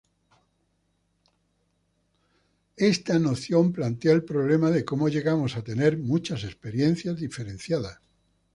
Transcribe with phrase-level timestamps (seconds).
[2.77, 7.99] Esta noción plantea el problema de cómo llegamos a tener muchas experiencias diferenciadas.